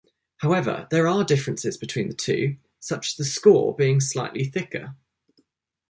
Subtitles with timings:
[0.37, 4.95] However, there are differences between the two, such as the Skor being slightly thicker.